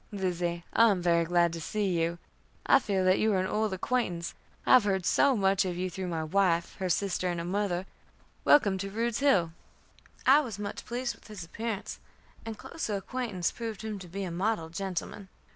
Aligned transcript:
"Lizzie, 0.11 0.65
I 0.73 0.89
am 0.89 0.99
very 1.03 1.25
glad 1.25 1.53
to 1.53 1.61
see 1.61 1.85
you. 1.85 2.17
I 2.65 2.79
feel 2.79 3.05
that 3.05 3.19
you 3.19 3.33
are 3.33 3.39
an 3.39 3.45
old 3.45 3.71
acquaintance, 3.71 4.33
I 4.65 4.73
have 4.73 4.83
heard 4.85 5.05
so 5.05 5.37
much 5.37 5.63
of 5.63 5.77
you 5.77 5.91
through 5.91 6.07
my 6.07 6.23
wife, 6.23 6.75
her 6.79 6.89
sister, 6.89 7.27
and 7.29 7.39
her 7.39 7.45
mother. 7.45 7.85
Welcome 8.43 8.79
to 8.79 8.89
Rude's 8.89 9.19
Hill." 9.19 9.51
I 10.25 10.39
was 10.39 10.57
much 10.57 10.85
pleased 10.85 11.13
with 11.13 11.27
his 11.27 11.43
appearance, 11.43 11.99
and 12.47 12.57
closer 12.57 12.95
acquaintance 12.95 13.51
proved 13.51 13.83
him 13.83 13.99
to 13.99 14.07
be 14.07 14.23
a 14.23 14.31
model 14.31 14.69
gentleman. 14.69 15.29